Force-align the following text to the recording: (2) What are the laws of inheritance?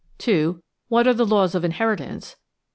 (2) 0.17 0.63
What 0.87 1.05
are 1.05 1.13
the 1.13 1.27
laws 1.27 1.53
of 1.53 1.63
inheritance? 1.63 2.35